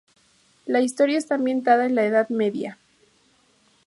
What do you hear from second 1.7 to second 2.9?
en la Edad Media.